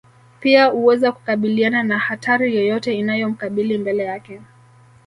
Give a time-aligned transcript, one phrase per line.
[0.39, 4.41] pia uweza kukabiliana na hatari yoyote inayomkabili mbele yake